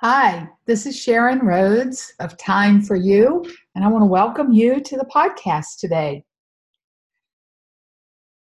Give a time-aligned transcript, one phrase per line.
[0.00, 3.42] Hi, this is Sharon Rhodes of Time for You,
[3.74, 6.22] and I want to welcome you to the podcast today.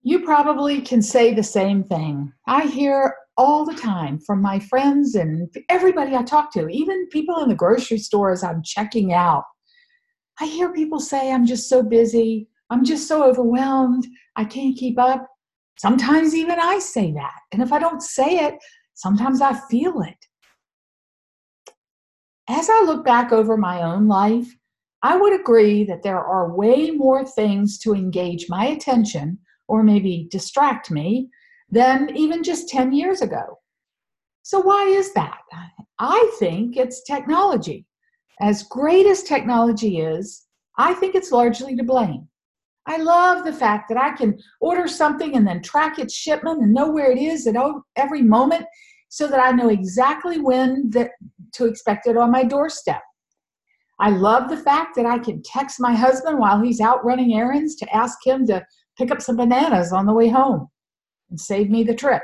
[0.02, 2.32] You probably can say the same thing.
[2.48, 7.44] I hear all the time from my friends and everybody I talk to, even people
[7.44, 9.44] in the grocery stores I'm checking out.
[10.40, 12.48] I hear people say, I'm just so busy.
[12.70, 14.08] I'm just so overwhelmed.
[14.38, 15.28] I can't keep up.
[15.78, 17.36] Sometimes even I say that.
[17.52, 18.56] And if I don't say it,
[18.94, 20.16] sometimes I feel it
[22.52, 24.48] as I look back over my own life,
[25.04, 30.28] I would agree that there are way more things to engage my attention or maybe
[30.30, 31.30] distract me
[31.70, 33.60] than even just 10 years ago.
[34.44, 35.40] So, why is that?
[36.00, 37.86] I think it's technology.
[38.40, 40.48] As great as technology is,
[40.78, 42.28] I think it's largely to blame.
[42.88, 46.74] I love the fact that I can order something and then track its shipment and
[46.74, 47.56] know where it is at
[47.96, 48.66] every moment
[49.10, 51.12] so that I know exactly when that
[51.54, 53.02] to expect it on my doorstep.
[54.00, 57.76] I love the fact that I can text my husband while he's out running errands
[57.76, 58.66] to ask him to
[58.98, 60.68] pick up some bananas on the way home
[61.30, 62.24] and save me the trip.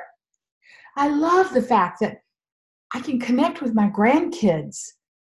[0.95, 2.17] I love the fact that
[2.93, 4.79] I can connect with my grandkids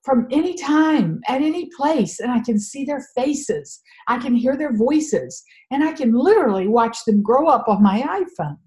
[0.02, 3.80] from any time, at any place, and I can see their faces.
[4.08, 8.00] I can hear their voices, and I can literally watch them grow up on my
[8.00, 8.58] iPhone.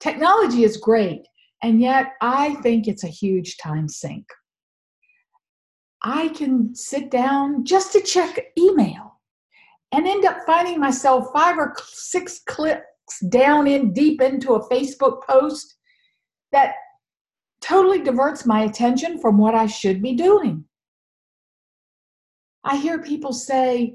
[0.00, 1.26] Technology is great,
[1.62, 4.26] and yet, I think it's a huge time sink.
[6.02, 9.20] I can sit down just to check email
[9.92, 12.84] and end up finding myself five or six clicks
[13.28, 15.76] down in deep into a Facebook post
[16.50, 16.74] that
[17.60, 20.64] totally diverts my attention from what I should be doing.
[22.64, 23.94] I hear people say,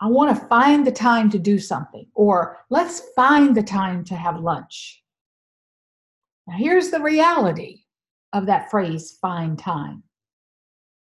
[0.00, 4.14] I want to find the time to do something, or let's find the time to
[4.14, 5.01] have lunch.
[6.46, 7.82] Now, here's the reality
[8.32, 10.02] of that phrase, find time.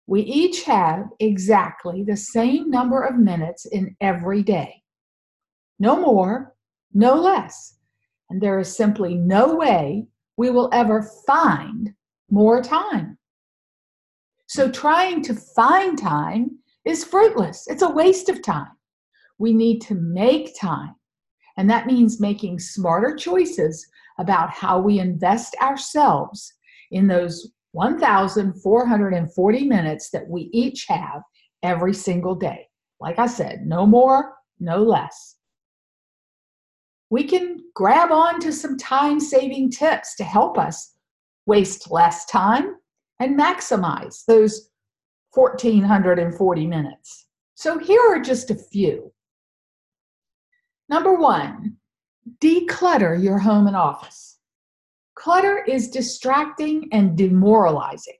[0.06, 4.82] We each have exactly the same number of minutes in every day.
[5.78, 6.54] No more,
[6.92, 7.78] no less.
[8.28, 10.06] And there is simply no way
[10.36, 11.94] we will ever find
[12.30, 13.18] more time.
[14.48, 18.72] So trying to find time is fruitless, it's a waste of time.
[19.38, 20.94] We need to make time.
[21.56, 23.86] And that means making smarter choices
[24.18, 26.52] about how we invest ourselves
[26.90, 31.22] in those 1,440 minutes that we each have
[31.62, 32.68] every single day.
[33.00, 35.36] Like I said, no more, no less.
[37.10, 40.94] We can grab on to some time saving tips to help us
[41.46, 42.76] waste less time
[43.20, 44.70] and maximize those
[45.34, 47.26] 1,440 minutes.
[47.54, 49.11] So here are just a few.
[50.92, 51.78] Number one,
[52.42, 54.36] declutter your home and office.
[55.14, 58.18] Clutter is distracting and demoralizing.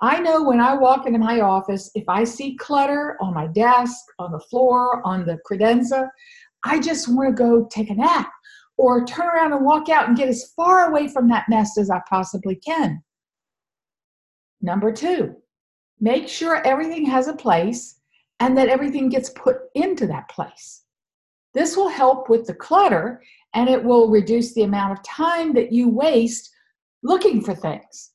[0.00, 3.94] I know when I walk into my office, if I see clutter on my desk,
[4.18, 6.08] on the floor, on the credenza,
[6.64, 8.32] I just want to go take a nap
[8.76, 11.88] or turn around and walk out and get as far away from that mess as
[11.88, 13.00] I possibly can.
[14.60, 15.36] Number two,
[16.00, 18.00] make sure everything has a place
[18.40, 20.82] and that everything gets put into that place.
[21.54, 23.22] This will help with the clutter
[23.54, 26.50] and it will reduce the amount of time that you waste
[27.02, 28.12] looking for things.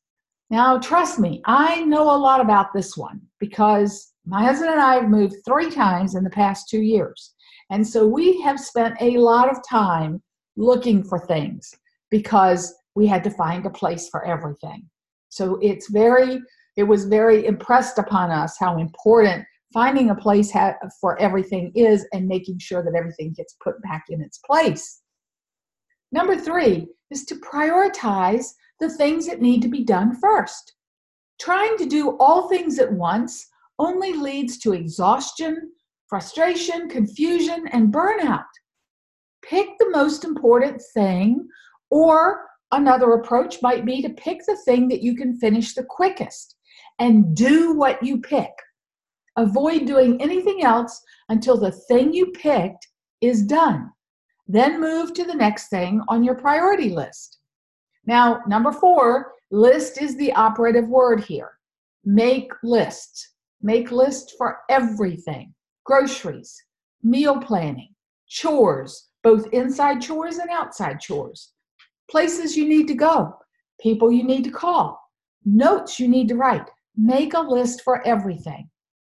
[0.49, 4.95] Now, trust me, I know a lot about this one because my husband and I
[4.95, 7.33] have moved three times in the past two years.
[7.69, 10.21] And so we have spent a lot of time
[10.55, 11.73] looking for things
[12.09, 14.89] because we had to find a place for everything.
[15.29, 16.41] So it's very,
[16.77, 20.51] it was very impressed upon us how important finding a place
[21.01, 25.01] for everything is and making sure that everything gets put back in its place.
[26.11, 28.45] Number three is to prioritize
[28.79, 30.73] the things that need to be done first.
[31.39, 33.47] Trying to do all things at once
[33.79, 35.71] only leads to exhaustion,
[36.07, 38.45] frustration, confusion, and burnout.
[39.43, 41.47] Pick the most important thing,
[41.89, 46.55] or another approach might be to pick the thing that you can finish the quickest
[46.99, 48.51] and do what you pick.
[49.37, 52.87] Avoid doing anything else until the thing you picked
[53.21, 53.91] is done.
[54.47, 57.39] Then move to the next thing on your priority list.
[58.05, 61.51] Now, number four, list is the operative word here.
[62.03, 63.33] Make lists.
[63.61, 65.53] Make lists for everything
[65.85, 66.61] groceries,
[67.01, 67.93] meal planning,
[68.27, 71.53] chores, both inside chores and outside chores,
[72.11, 73.33] places you need to go,
[73.79, 74.99] people you need to call,
[75.45, 76.69] notes you need to write.
[76.97, 78.69] Make a list for everything.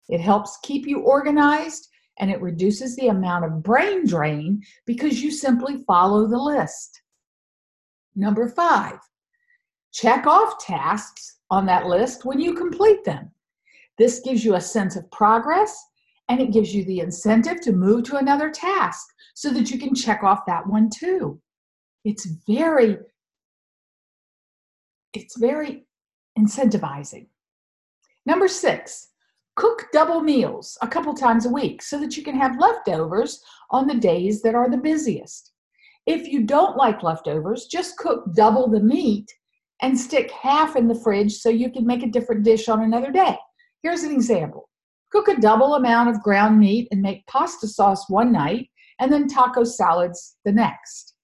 [0.10, 1.90] It helps keep you organized
[2.20, 7.02] and it reduces the amount of brain drain because you simply follow the list.
[8.16, 8.98] Number five,
[9.94, 13.32] check off tasks on that list when you complete them.
[13.98, 15.78] This gives you a sense of progress
[16.30, 19.96] and it gives you the incentive to move to another task so that you can
[19.96, 21.40] check off that one too.
[22.04, 22.98] It's very
[25.14, 25.86] it's very
[26.38, 27.28] incentivizing.
[28.26, 29.08] Number 6,
[29.58, 33.88] cook double meals a couple times a week so that you can have leftovers on
[33.88, 35.52] the days that are the busiest.
[36.06, 39.30] If you don't like leftovers, just cook double the meat
[39.82, 43.12] and stick half in the fridge so you can make a different dish on another
[43.12, 43.36] day.
[43.84, 44.70] Here's an example
[45.12, 48.70] cook a double amount of ground meat and make pasta sauce one night
[49.00, 51.16] and then taco salads the next.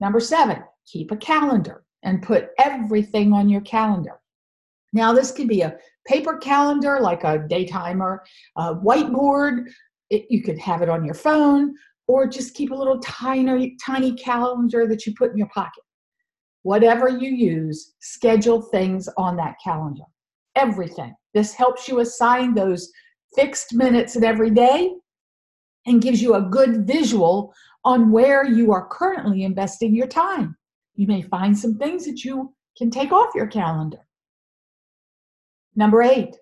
[0.00, 4.19] Number seven, keep a calendar and put everything on your calendar.
[4.92, 5.76] Now, this could be a
[6.06, 8.22] paper calendar like a day timer,
[8.56, 9.66] a whiteboard,
[10.10, 11.74] it, you could have it on your phone,
[12.08, 15.84] or just keep a little tiny, tiny calendar that you put in your pocket.
[16.62, 20.02] Whatever you use, schedule things on that calendar.
[20.56, 21.14] Everything.
[21.32, 22.90] This helps you assign those
[23.36, 24.92] fixed minutes in every day
[25.86, 27.54] and gives you a good visual
[27.84, 30.56] on where you are currently investing your time.
[30.96, 34.06] You may find some things that you can take off your calendar.
[35.76, 36.36] Number eight,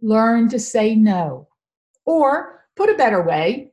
[0.00, 1.48] learn to say no.
[2.04, 3.72] Or, put a better way,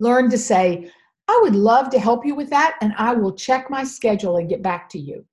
[0.00, 0.90] learn to say,
[1.28, 4.48] I would love to help you with that, and I will check my schedule and
[4.48, 5.26] get back to you.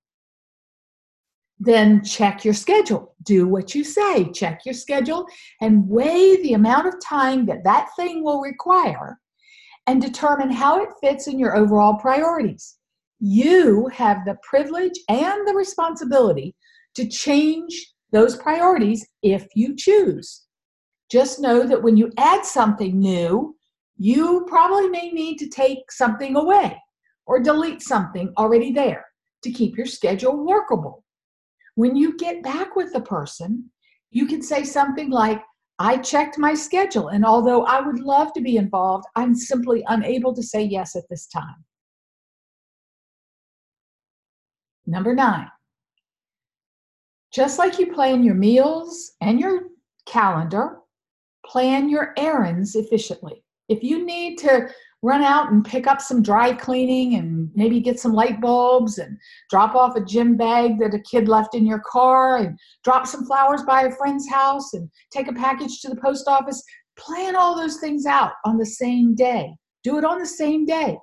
[1.58, 3.14] Then check your schedule.
[3.22, 4.30] Do what you say.
[4.30, 5.26] Check your schedule
[5.62, 9.18] and weigh the amount of time that that thing will require
[9.86, 12.76] and determine how it fits in your overall priorities.
[13.20, 16.54] You have the privilege and the responsibility
[16.94, 20.46] to change those priorities if you choose.
[21.10, 23.54] Just know that when you add something new,
[23.96, 26.76] you probably may need to take something away
[27.26, 29.04] or delete something already there
[29.42, 31.04] to keep your schedule workable.
[31.74, 33.70] When you get back with the person,
[34.10, 35.42] you can say something like,
[35.78, 40.34] I checked my schedule, and although I would love to be involved, I'm simply unable
[40.34, 41.64] to say yes at this time.
[44.86, 45.48] Number nine,
[47.32, 49.62] just like you plan your meals and your
[50.06, 50.78] calendar,
[51.44, 54.68] plan your errands efficiently if you need to
[55.02, 59.16] run out and pick up some dry cleaning and maybe get some light bulbs and
[59.50, 63.24] drop off a gym bag that a kid left in your car and drop some
[63.26, 66.62] flowers by a friend's house and take a package to the post office,
[66.98, 69.52] plan all those things out on the same day.
[69.84, 70.96] Do it on the same day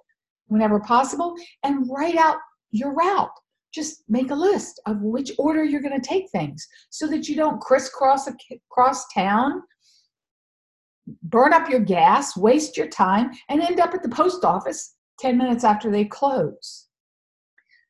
[0.47, 2.37] whenever possible and write out
[2.71, 3.29] your route.
[3.73, 7.35] Just make a list of which order you're going to take things so that you
[7.35, 9.63] don't crisscross across town
[11.23, 15.37] burn up your gas, waste your time, and end up at the post office 10
[15.37, 16.87] minutes after they close.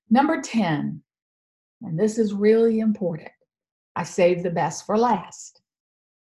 [0.10, 1.02] Number 10,
[1.82, 3.32] and this is really important,
[3.96, 5.62] I save the best for last.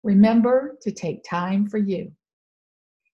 [0.02, 2.10] Remember to take time for you.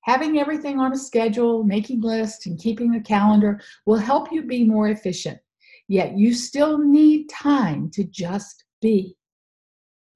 [0.02, 4.62] Having everything on a schedule, making lists, and keeping a calendar will help you be
[4.62, 5.38] more efficient.
[5.88, 9.16] Yet you still need time to just be.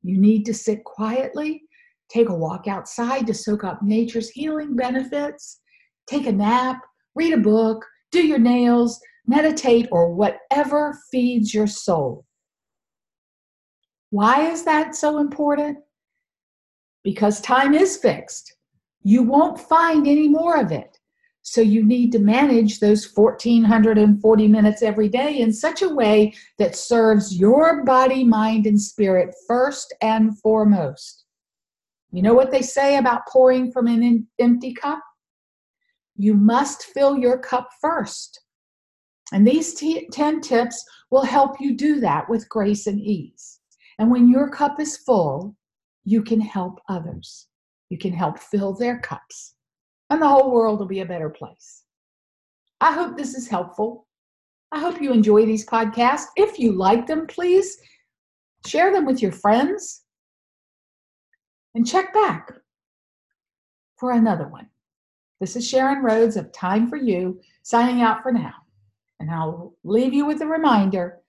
[0.02, 1.62] You need to sit quietly
[2.10, 5.60] take a walk outside to soak up nature's healing benefits,
[6.06, 6.82] take a nap,
[7.14, 12.26] read a book, do your nails, meditate, or whatever feeds your soul.
[14.10, 15.78] Why is that so important?
[17.04, 18.56] Because time is fixed.
[19.02, 20.98] You won't find any more of it.
[21.42, 26.76] So you need to manage those 1440 minutes every day in such a way that
[26.76, 31.24] serves your body, mind, and spirit first and foremost.
[32.12, 35.00] You know what they say about pouring from an empty cup?
[36.16, 38.40] You must fill your cup first.
[39.32, 43.60] And these t- 10 tips will help you do that with grace and ease.
[43.98, 45.56] And when your cup is full,
[46.04, 47.48] you can help others.
[47.90, 49.54] You can help fill their cups.
[50.10, 51.84] And the whole world will be a better place.
[52.80, 54.06] I hope this is helpful.
[54.72, 56.26] I hope you enjoy these podcasts.
[56.36, 57.78] If you like them, please
[58.66, 60.02] share them with your friends
[61.74, 62.52] and check back
[63.98, 64.68] for another one.
[65.40, 68.54] This is Sharon Rhodes of Time for You signing out for now.
[69.20, 71.20] And I'll leave you with a reminder.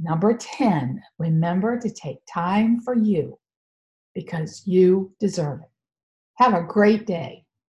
[0.00, 3.38] Number 10, remember to take time for you
[4.14, 5.70] because you deserve it.
[6.34, 7.41] Have a great day.